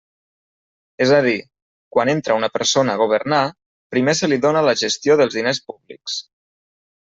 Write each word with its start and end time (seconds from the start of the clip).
És 1.05 1.11
a 1.17 1.19
dir, 1.27 1.33
quan 1.97 2.11
entra 2.15 2.39
una 2.41 2.49
persona 2.57 2.95
a 2.97 3.01
governar, 3.03 3.43
primer 3.97 4.19
se 4.23 4.33
li 4.33 4.43
dóna 4.49 4.67
la 4.71 4.77
gestió 4.83 5.21
dels 5.23 5.41
diners 5.41 5.65
públics. 5.71 6.21